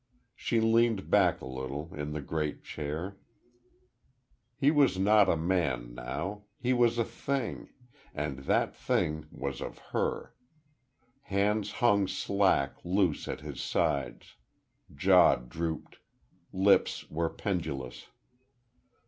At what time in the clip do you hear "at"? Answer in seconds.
13.27-13.41